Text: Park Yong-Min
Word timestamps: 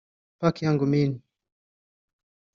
Park 0.39 0.55
Yong-Min 0.65 1.11